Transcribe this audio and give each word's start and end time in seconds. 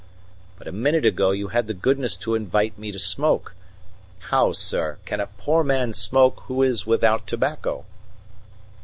But 0.57 0.67
a 0.67 0.71
minute 0.71 1.05
ago 1.05 1.29
you 1.29 1.49
had 1.49 1.67
the 1.67 1.75
goodness 1.75 2.17
to 2.17 2.33
invite 2.33 2.75
me 2.75 2.91
to 2.91 2.97
smoke. 2.97 3.53
How, 4.33 4.51
sir, 4.51 4.97
can 5.05 5.19
a 5.19 5.27
poor 5.27 5.63
man 5.63 5.93
smoke 5.93 6.41
who 6.47 6.63
is 6.63 6.87
without 6.87 7.27
tobacco?" 7.27 7.85